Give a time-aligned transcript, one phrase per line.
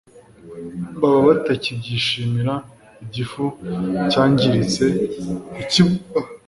[0.99, 2.53] baba batakibyishimira
[3.03, 3.43] Igifu
[4.11, 4.83] cyangiritse
[5.51, 5.95] ntikiba